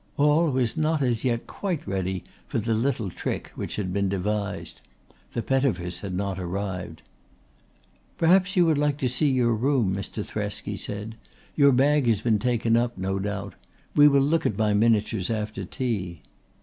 All 0.17 0.49
was 0.49 0.75
not 0.75 1.03
as 1.03 1.23
yet 1.23 1.45
quite 1.45 1.87
ready 1.87 2.23
for 2.47 2.57
the 2.57 2.73
little 2.73 3.11
trick 3.11 3.51
which 3.53 3.75
had 3.75 3.93
been 3.93 4.09
devised. 4.09 4.81
The 5.33 5.43
Pettifers 5.43 5.99
had 5.99 6.15
not 6.15 6.39
arrived. 6.39 7.03
"Perhaps 8.17 8.55
you 8.55 8.65
would 8.65 8.79
like 8.79 8.97
to 8.97 9.07
see 9.07 9.29
your 9.29 9.53
room, 9.53 9.95
Mr. 9.95 10.25
Thresk," 10.25 10.63
he 10.63 10.75
said. 10.75 11.17
"Your 11.55 11.71
bag 11.71 12.07
has 12.07 12.19
been 12.19 12.39
taken 12.39 12.75
up, 12.75 12.97
no 12.97 13.19
doubt. 13.19 13.53
We 13.95 14.07
will 14.07 14.23
look 14.23 14.43
at 14.47 14.57
my 14.57 14.73
miniatures 14.73 15.29
after 15.29 15.65
tea." 15.65 16.23